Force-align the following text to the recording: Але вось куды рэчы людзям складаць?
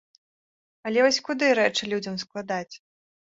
Але 0.89 1.03
вось 1.07 1.19
куды 1.27 1.51
рэчы 1.59 1.83
людзям 1.91 2.17
складаць? 2.25 2.75